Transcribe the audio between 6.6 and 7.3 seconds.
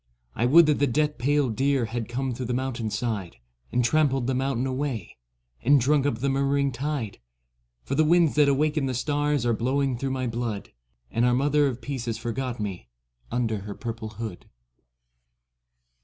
tide;